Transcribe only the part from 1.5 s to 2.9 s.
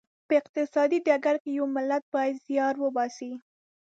یو ملت باید زیار